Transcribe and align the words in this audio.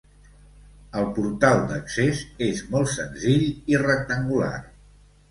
El 1.01 1.09
portal 1.17 1.59
d'accés 1.71 2.23
és 2.45 2.61
molt 2.75 2.89
senzill 2.93 3.45
i 3.75 3.77
rectangular. 3.83 4.51